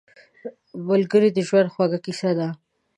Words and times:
ملګری 0.87 1.29
د 1.33 1.39
ژوند 1.47 1.71
خوږه 1.73 1.99
کیسه 2.05 2.31
ده 2.37 2.49